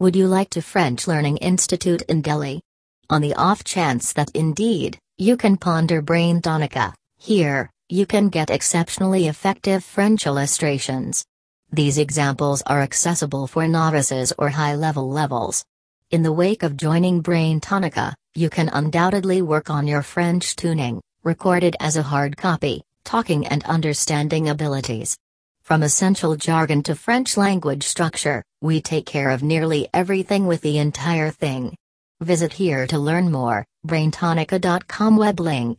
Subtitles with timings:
[0.00, 2.62] Would you like to French Learning Institute in Delhi?
[3.10, 9.28] On the off chance that indeed, you can ponder BrainTonica, here, you can get exceptionally
[9.28, 11.22] effective French illustrations.
[11.70, 15.66] These examples are accessible for novices or high level levels.
[16.10, 21.76] In the wake of joining BrainTonica, you can undoubtedly work on your French tuning, recorded
[21.78, 25.18] as a hard copy, talking and understanding abilities.
[25.70, 30.78] From essential jargon to French language structure, we take care of nearly everything with the
[30.78, 31.76] entire thing.
[32.18, 35.78] Visit here to learn more, braintonica.com web link.